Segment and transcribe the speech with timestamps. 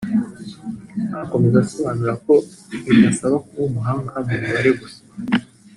[1.23, 2.33] Akomeza asobanura ko
[2.87, 5.01] bidasaba kuba umuhanga mu mibare gusa